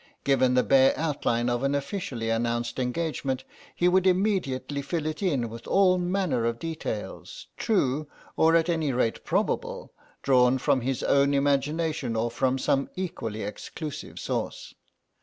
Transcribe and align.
Given 0.23 0.55
the 0.55 0.63
bare 0.63 0.95
outline 0.97 1.47
of 1.47 1.61
an 1.61 1.75
officially 1.75 2.31
announced 2.31 2.79
engagement 2.79 3.43
he 3.75 3.87
would 3.87 4.07
immediately 4.07 4.81
fill 4.81 5.05
it 5.05 5.21
in 5.21 5.47
with 5.47 5.67
all 5.67 5.99
manner 5.99 6.43
of 6.47 6.57
details, 6.57 7.45
true 7.55 8.07
or, 8.35 8.55
at 8.55 8.67
any 8.67 8.91
rate, 8.93 9.23
probable, 9.23 9.93
drawn 10.23 10.57
from 10.57 10.81
his 10.81 11.03
own 11.03 11.35
imagination 11.35 12.15
or 12.15 12.31
from 12.31 12.57
some 12.57 12.89
equally 12.95 13.43
exclusive 13.43 14.17
source. 14.19 14.73